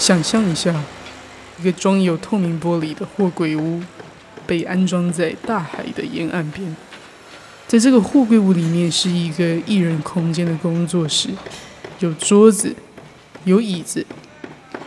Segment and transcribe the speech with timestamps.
[0.00, 0.74] 想象一下，
[1.60, 3.82] 一个装有透明玻璃的货柜屋
[4.46, 6.74] 被安装在大海的沿岸边。
[7.68, 11.28] 在这个货柜屋里面是一个一人空间的工作室，
[11.98, 12.74] 有桌子，
[13.44, 14.06] 有椅子，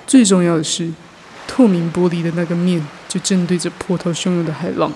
[0.08, 0.92] 最重要的是，
[1.48, 4.92] 透明玻璃的那个面就正对着波涛汹涌的海浪。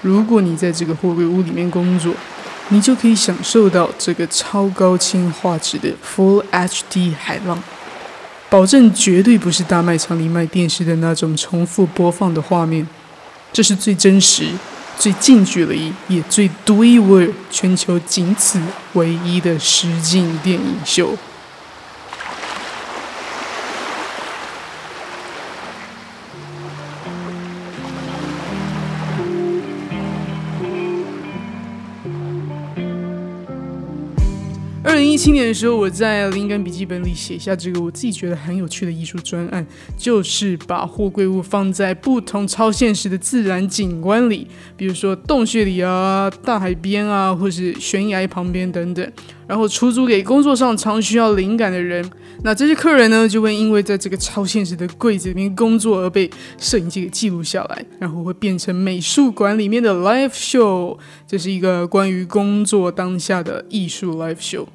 [0.00, 2.14] 如果你在这个货柜屋里面工作，
[2.70, 7.62] 你就可以享受到这个超高清画质的 Full HD 海浪。
[8.50, 12.84] 保证绝对不是大卖场里卖电视的那种重复播放的画面，
[13.52, 14.48] 这是最真实、
[14.98, 18.60] 最近距离也最独一无二、全球仅此
[18.94, 21.16] 唯一的实景电影秀。
[35.22, 44.48] 七年的时候，我在灵感笔记本里写下这个我自己觉得很有趣的艺术专案，就是把货柜物放在不同超现实的自然景观里，
[44.78, 49.12] 比如说洞穴里啊、大海边啊，或是悬崖旁边等等，
[49.46, 52.02] 然后出租给工作上常需要灵感的人。
[52.42, 60.96] 那这些客人呢，就会因为在这个超现实的柜子里面工作而被摄影机给记录下来，然后会变成美术馆里面的 live show。
[61.26, 64.66] 这是一个关于工作当下的艺术 live show。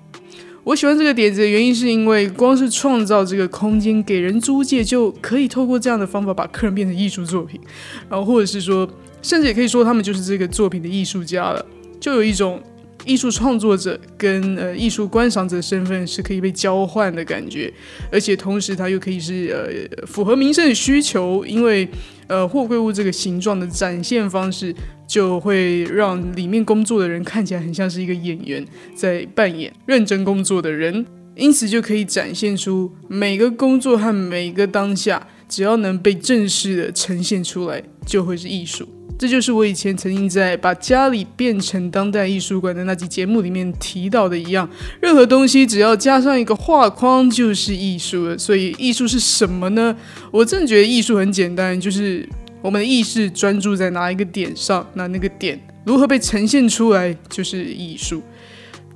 [0.66, 7.62] 我喜欢这个点子的原因，是因为光是创造这个空间给人租借，就可以透过这样的方法把客人变成艺术作品，
[8.10, 8.90] 然后或者是说，
[9.22, 11.66] 甚至也可以说他们就是这个作品的艺术家了，
[12.02, 12.62] 就有一种。
[13.06, 17.72] 艺术创作者跟呃艺术观赏者的身份是可以被交换的感觉，
[18.12, 21.88] 而且同时它又可以是呃符合民生的需求，因为
[22.28, 24.74] 呃货柜物这个形状的展现方式
[25.08, 38.88] 就会让里面工作的人看起来很像是一个演员在扮演认真工作的人，因此就可以展现出每个工作和每个当下，只要能被正式的呈现出来，就会是艺术。
[39.18, 44.70] 这就是我以前曾经在把家里变成当代艺术馆的那集节目里面提到的一样，
[45.02, 48.38] 任何东西只要加上一个画框就是艺术了。
[48.38, 49.96] 所以艺术是什么呢？
[50.32, 52.28] 我真的觉得艺术很简单，就是
[52.62, 58.22] 我们的意识专注在哪一个点上，那那个点如何被呈现出来就是艺术。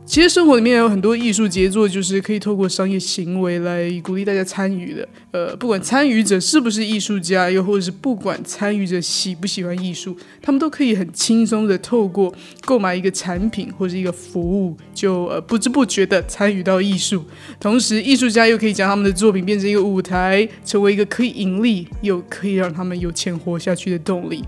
[0.10, 5.08] 其实生活里面有很多艺术杰作，就是可以透过商业行为来鼓励大家参与的。
[5.30, 12.34] 呃，不管参与者是不是艺术家，又或者是不管参与者喜不喜欢艺术，他们都可以很轻松的透过
[12.66, 17.24] 购买一个产品或者一个服务，就呃不知不觉的参与到艺术。
[17.60, 24.44] 同时，艺术家又可以将他们的作品变成一个舞台，成为一个可以盈利又可以让他们有钱活下去的动力。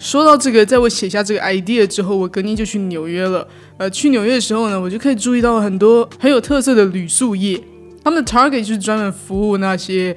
[0.00, 3.46] 说到这个，在我写下这个 idea 之后，我隔天就去纽约了。
[3.76, 7.62] 呃，去纽约的时候呢，我就可以注意到很多很有特色的旅宿业，
[8.02, 10.16] 他们的 target 就是专门服务那些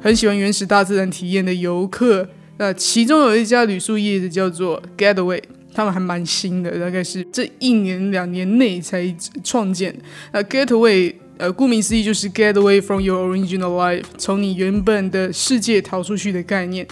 [0.00, 2.28] 很喜欢原始大自然体验的游客。
[2.58, 5.42] 那其中有一家旅宿业的叫做 Getaway，
[5.74, 9.12] 他们还蛮新的，大概是这一年两年内才
[9.42, 9.92] 创建。
[10.32, 16.86] 那 Getaway，呃，顾名思义就是 Get away from your original life，从你原本的世界逃出去的概念。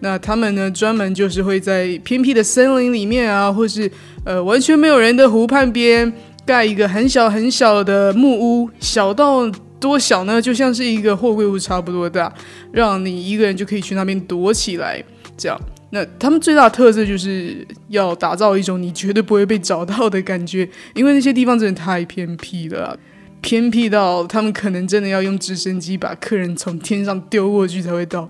[0.00, 3.90] 那他们呢，专门就是会在偏僻的森林里面啊，或是
[4.24, 6.12] 呃完全没有人的湖畔边，
[6.46, 9.50] 盖一个很小很小的木屋，小到
[9.80, 10.40] 多小呢？
[10.40, 12.32] 就像是一个货柜屋差不多大，
[12.72, 15.02] 让你一个人就可以去那边躲起来。
[15.36, 15.60] 这样，
[15.90, 22.98] 那他们最大的特色就是要打造一种你绝对不会被找到的感觉，因为那些地方真的太偏僻了，
[23.40, 28.28] 偏僻到他们可能真的要用直升机把客人从天上丢过去才会到。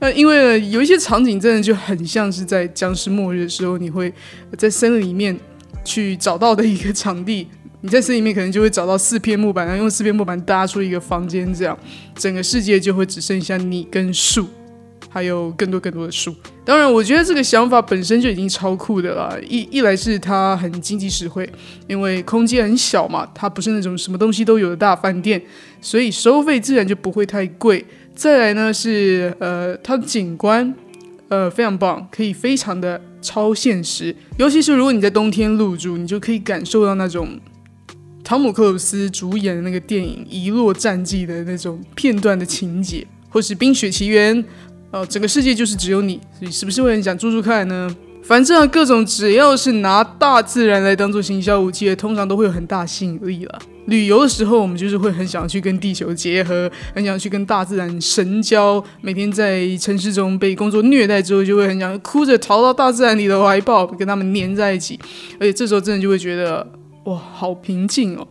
[0.00, 4.12] 呃，因为有一些场景真的就很像是在僵尸末日的时候，你会
[4.56, 5.36] 在森林里面
[5.84, 7.48] 去找到的一个场地。
[7.80, 11.78] 你在森林里面可能就会找到四片木板，然后用四片木板搭出一个房间，这样
[12.16, 14.48] 整个世界就会只剩下你跟树，
[15.08, 16.34] 还有更多更多的树。
[16.64, 19.40] 当然，我觉得这个想法本身就已经超酷的了。
[19.42, 21.48] 一一来是它很经济实惠，
[21.86, 25.40] 因为空间很小嘛，它不是那种什么东西都有的大饭店，
[25.80, 27.84] 所以收费自然就不会太贵。
[28.18, 30.74] 再来呢是呃，它的景观
[31.28, 34.12] 呃非常棒，可以非常的超现实。
[34.36, 37.38] 尤其是如果你在冬天入住，你就可以感受到那种
[38.24, 44.36] 汤姆克鲁斯主演的那个电影《遗落战记》的那种片段的情节，或是《冰雪奇缘》
[44.90, 47.88] 哦，整个世界就是只有你，你是不是会很想住住看呢？
[48.24, 53.60] 反正各种只要是拿大自然来当做行销武器的，通常都会有很大吸引力了。
[53.88, 58.82] 旅游的时候，我们就是会很想去跟地球结合，很想去跟大自然神交。
[59.00, 64.98] 每天在城市中被工作虐待之后，就会很想哭着逃到大自然里的怀抱，跟他们黏在一起。
[65.40, 66.66] 而且这时候真的就会觉得，
[67.04, 68.28] 哇，好平静哦，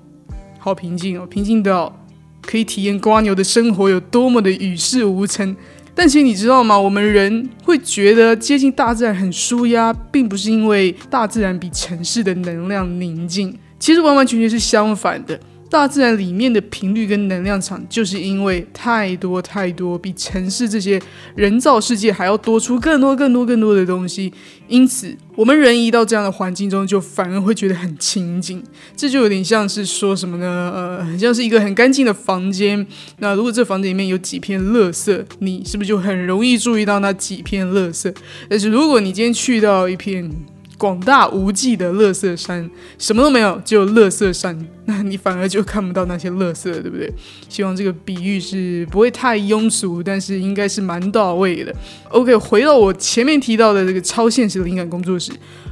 [0.59, 2.06] 好平静哦，平静到
[2.44, 5.56] 可以体验瓜牛的生活有多么的与世无争。
[5.95, 6.77] 但其实你知道吗？
[6.77, 15.39] 我们人会觉得接近大自然很舒压，并不是因为大自然比城市的能量宁静，其实完完全全是相反的。
[15.69, 20.97] 大自然里面的频率跟能量场，就是因为太多太多，比城市这些
[21.35, 24.31] 人造世界还要多出更多更多更多的东西。
[24.69, 28.63] 因此，我们人一到这样的环境中，就反而会觉得很清静。
[28.95, 30.71] 这就有点像是说什么呢？
[30.74, 32.88] 呃，很像是一个很干净的房间。
[33.19, 38.15] 那如果这房间里面有几片垃圾，你是不是就很容易注意到那几片垃圾？
[38.50, 40.31] 但是如果你今天去到一片
[40.77, 44.57] 广大无际的乐色山，什么都没有，只有乐色山。
[44.85, 47.12] 那你反而就看不到那些乐色，对不对？
[47.50, 51.75] 希望这个比喻是不会太庸俗，但是应该是蛮到位的。
[52.09, 55.31] OK，回到我前面提到的这个超现实灵感工作室，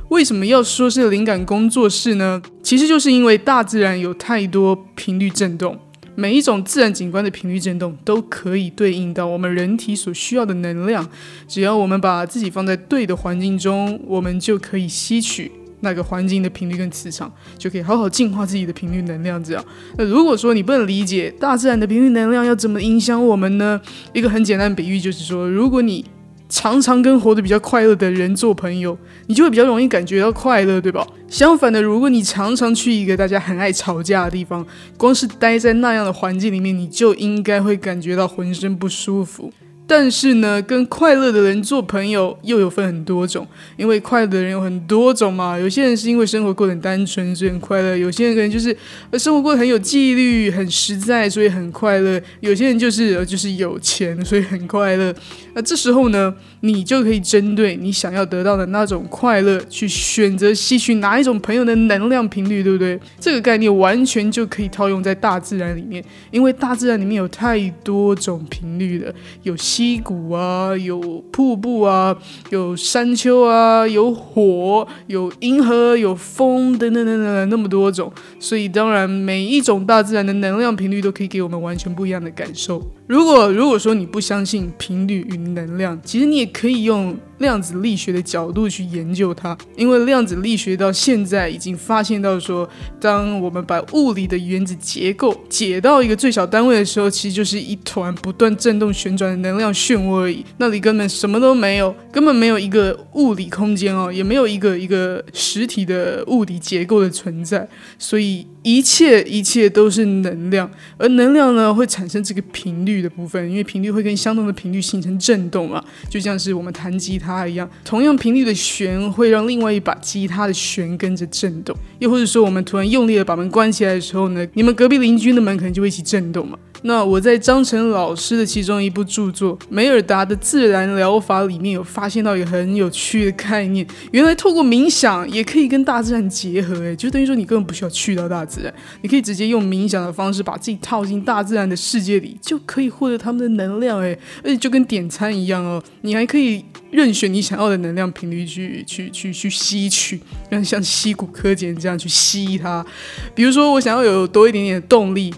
[0.09, 2.41] 为什么要说是灵感工作室呢？
[2.63, 5.79] 其实就是因为大自然有太多频率震动。
[6.15, 11.07] 每一种自然景观的频率振动都可以对应到我们人体所需要的能量。
[11.47, 15.51] 只要我们把自己放在对的环境中，我们就可以吸取
[15.81, 19.43] 那个环境的频率跟磁场，就可以好好净化自己的频率能量。
[19.43, 19.63] 这样，
[19.97, 23.79] 那如果说你不能理解大自然的频率能量要怎么影响我们呢？
[24.13, 26.03] 一个很简单的比喻就是说，如果你
[26.47, 28.97] 常常跟活得比较快乐的人做朋友，
[29.27, 31.05] 你就会比较容易感觉到快乐，对吧？
[31.27, 34.65] 相反的，如果你常常去一个大家很爱吵架的地方，
[34.95, 39.51] 光是待在那样的环境里面，你就应该会感觉到浑身不舒服。
[39.87, 43.47] 但是呢，跟快乐的人做朋友又有分很多种，
[43.77, 45.59] 因为快乐的人有很多种嘛。
[45.59, 48.75] 有些人是因为生活过得很单纯，所以很快乐；有些人可能就是
[49.13, 55.13] 生活过得很有纪律、很实在，所以很快乐；有些人就是就是有钱，所以很快乐。
[55.55, 62.97] 那这时候呢，你就可以针对你想要得到的那种快乐，去选择吸取哪一种朋友的能量频率，对不对？
[63.19, 69.13] 这个概念完全就可以套用在大自然里面，因为大自然里面有太多种频率了，
[69.43, 69.53] 有。
[69.65, 70.99] 溪谷啊，有
[71.31, 72.15] 瀑布啊，
[72.51, 78.13] 有山丘啊，有火，有银河，有风，等等等等，那么多种。
[78.39, 82.81] 所以，当然，每一种大自然的能量频率都可以给我们完全不一样的感受。
[83.07, 89.55] 如果如果说你不相信频率与能量，其实你也可以用量子力学的角度去研究它。
[89.77, 92.67] 因为量子力学到现在已经发现到说，
[92.99, 100.43] 当我们把物理的原子结构解到一个最小单位的时候，其实就是一团不断振动旋转的能量漩涡而已。
[100.57, 107.67] 那里根本什么都没有，根本没有一个物理空间哦，也没有一个一个实体的物理结构的存在。
[107.99, 110.67] 所以一切一切都是能量，
[110.97, 112.95] 而能量呢会产生这个频率。
[113.05, 126.57] 的部分，因为频率会跟相同的频率形成震动嘛，就像是我们弹吉他它一样，同样频率的弦会让另外一把吉他的弦跟着震动，又或者说我们突然用力的把门关起来的时候呢，你们隔壁邻居的门可能就会一起震动嘛。
[126.87, 138.71] 那我在张晨老师的其中一部著作《梅尔达的自然疗法》里面有发现到一个很有趣的概念，原来透过冥想也可以跟大自然结合，诶，就等于说你根本不需要去到大自然，
[139.01, 150.21] 你可以直接用冥想的方式把自己套进大自然的世界里，就可以获得他们的能量，诶，而且就跟点餐一样哦，你还可以任选你想要的能量频率去去去去吸取，
[150.51, 152.85] 像像吸骨科碱这样去吸它，
[153.33, 155.33] 比如说我想要有多一点点的动力。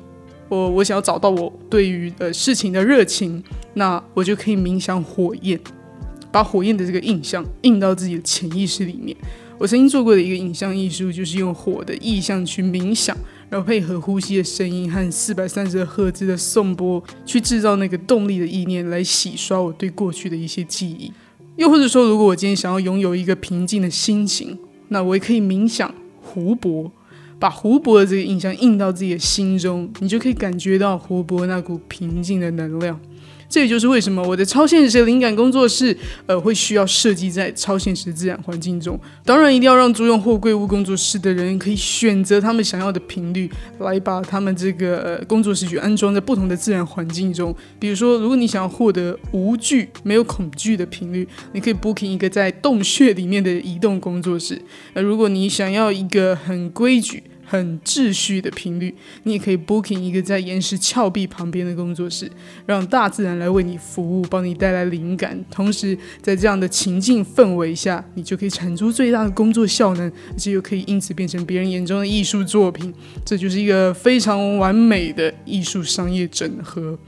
[0.49, 3.43] 我我想要找到我对于呃事情的热情，
[3.73, 5.59] 那我就可以冥想火焰，
[6.31, 9.15] 把火焰的这个印象印到自己的潜意识里面。
[9.57, 13.17] 我曾经做过的一个影像艺术，就是用火的意象去冥想，
[13.49, 21.11] 然后配合呼吸的声音和四百三十赫兹的颂钵，去制造那个动力的意念，来洗刷我对过去的一些记忆。
[21.55, 24.55] 又或者说，如果我今天想要拥有一个平静的心情，
[24.89, 26.91] 那我也可以冥想湖泊。
[27.39, 32.99] 把湖泊的这个印象印到自己的心中，你就可以感觉到湖泊那股平静的能量。
[33.49, 38.99] 这也就是为什么我的超现实灵感工作室，呃，会需要设计在超现实自然环境中。
[39.23, 43.49] 当然，一定要让租用货柜屋工作室的人可以选择他们想要的频率，
[43.79, 47.55] 来把他们这个呃工作室去安装在不同的自然环境中。
[47.79, 54.61] 比如说，如果你想要获得无惧、没有恐惧的频率，你可以 booking 一个在洞穴里面的移动工作室。
[54.93, 62.29] 那如果你想要一个很规矩，很秩序的频率，你也可以 booking 一个在岩石峭壁旁边的工作室，
[62.65, 65.41] 让大自然来为你服务，帮你带来灵感。
[65.49, 72.93] 同时，在这样的情境氛围下，你就可以产出最大的工作效能，而且又可以因此变成别人眼中的艺术作品。
[73.23, 76.99] 这就是一个非常完美的艺术商业整合。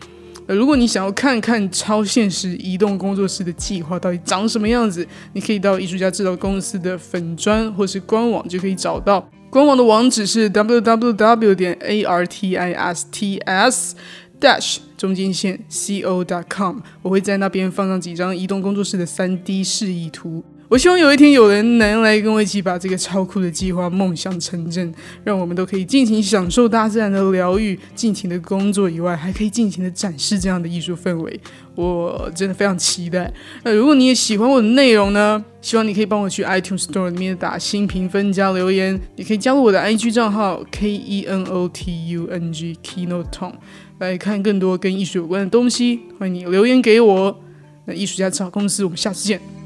[0.48, 9.30] 如果你想要看看超现实移动工作室的计划到底长什么样子，你可以到艺术家制造公司的粉砖或是官网就可以找到。
[9.52, 11.76] 官网的网址是 www 点
[12.06, 13.94] artists
[14.40, 20.44] dash 中间线 co dot com，我会在那边放上几张移动工作室的三 D 示意图。
[20.70, 31.40] 我希望有一天有人能来跟我一起把这个超酷的计划梦想成真，让我们都可以尽情享受大自然的疗愈，尽情的工作以外，还可以尽情的展示这样的艺术氛围。
[31.74, 33.34] 我真的非常期待。
[33.64, 43.54] 那如果你也喜欢我的内容呢，希望你可以帮我去 iTunes Store 里面打新评分加留言，也可以加入我的 IG 账号 K E N O T U N G Kinoton
[43.98, 46.02] 来看更多跟艺术有关的东西。
[46.20, 47.42] 欢迎你留言给我。
[47.86, 49.59] 那艺术家找公司，我们下次见。